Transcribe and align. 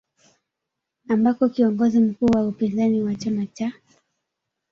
ambako 1.09 1.49
kiongozi 1.49 1.99
mkuu 1.99 2.25
wa 2.25 2.47
upinzani 2.47 3.01
wa 3.01 3.15
chama 3.15 3.45
cha 3.45 3.71